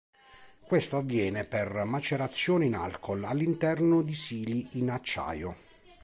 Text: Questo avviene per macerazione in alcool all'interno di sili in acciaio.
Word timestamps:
Questo 0.61 0.97
avviene 0.97 1.43
per 1.43 1.83
macerazione 1.83 2.65
in 2.65 2.73
alcool 2.73 3.23
all'interno 3.23 4.01
di 4.01 4.15
sili 4.15 4.67
in 4.79 4.89
acciaio. 4.89 5.55